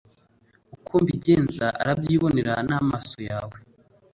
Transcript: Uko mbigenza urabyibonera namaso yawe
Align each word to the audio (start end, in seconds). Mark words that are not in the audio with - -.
Uko 0.75 0.93
mbigenza 1.03 1.65
urabyibonera 1.81 2.53
namaso 2.67 3.17
yawe 3.29 3.57